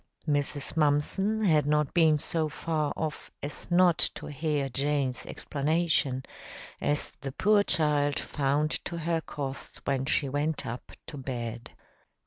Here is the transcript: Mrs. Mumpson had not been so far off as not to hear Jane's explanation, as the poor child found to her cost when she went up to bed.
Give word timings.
Mrs. 0.27 0.75
Mumpson 0.75 1.43
had 1.43 1.67
not 1.67 1.93
been 1.93 2.17
so 2.17 2.49
far 2.49 2.91
off 2.97 3.29
as 3.43 3.69
not 3.69 3.99
to 4.15 4.25
hear 4.25 4.67
Jane's 4.67 5.27
explanation, 5.27 6.23
as 6.81 7.11
the 7.21 7.31
poor 7.31 7.61
child 7.61 8.17
found 8.19 8.71
to 8.85 8.97
her 8.97 9.21
cost 9.21 9.85
when 9.85 10.05
she 10.07 10.27
went 10.27 10.65
up 10.65 10.91
to 11.05 11.17
bed. 11.17 11.69